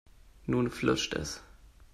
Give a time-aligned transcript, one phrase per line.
[0.47, 1.35] Nun flutscht es.